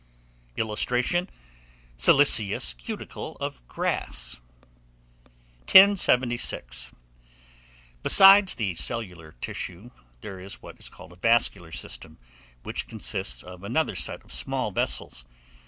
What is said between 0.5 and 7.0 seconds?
][Illustration: SILICEOUS CUTICLE OF GRASS.] 1076.